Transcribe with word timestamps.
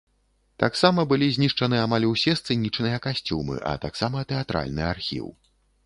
Таксама 0.61 1.03
былі 1.11 1.27
знішчаны 1.35 1.77
амаль 1.85 2.09
ўсе 2.13 2.35
сцэнічныя 2.41 2.97
касцюмы, 3.07 3.55
а 3.73 3.79
таксама 3.87 4.29
тэатральны 4.33 4.93
архіў. 4.93 5.35